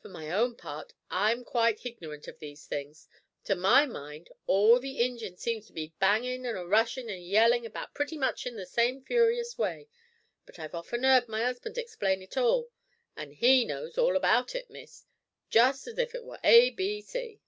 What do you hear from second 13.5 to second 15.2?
knows all about it Miss,